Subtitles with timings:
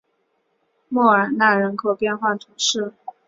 [0.89, 2.91] 莫尔纳人口变化图示